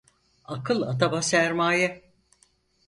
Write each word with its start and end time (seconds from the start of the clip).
Akıl 0.45 0.81
adama 0.81 1.21
sermaye. 1.21 2.11